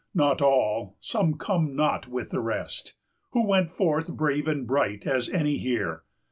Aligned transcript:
not 0.15 0.41
all! 0.41 0.97
some 0.99 1.35
come 1.37 1.75
not 1.75 2.07
with 2.07 2.31
the 2.31 2.39
rest, 2.39 2.95
Who 3.33 3.45
went 3.45 3.69
forth 3.69 4.07
brave 4.07 4.47
and 4.47 4.65
bright 4.65 5.05
as 5.05 5.29
any 5.29 5.59
here! 5.59 6.05